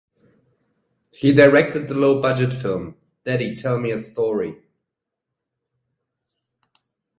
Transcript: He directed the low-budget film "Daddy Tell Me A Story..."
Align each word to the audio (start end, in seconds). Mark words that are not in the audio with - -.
He 1.11 1.31
directed 1.31 1.87
the 1.87 1.93
low-budget 1.93 2.59
film 2.59 2.97
"Daddy 3.23 3.55
Tell 3.55 3.77
Me 3.79 3.91
A 3.91 3.99
Story..." 3.99 4.57